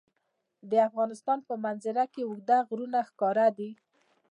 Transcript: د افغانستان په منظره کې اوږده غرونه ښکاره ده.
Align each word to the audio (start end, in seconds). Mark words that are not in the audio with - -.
د 0.69 0.73
افغانستان 0.89 1.39
په 1.47 1.53
منظره 1.63 2.03
کې 2.13 2.21
اوږده 2.25 2.57
غرونه 2.67 2.99
ښکاره 3.09 3.47
ده. 3.57 3.69